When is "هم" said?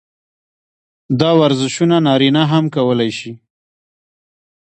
2.51-2.65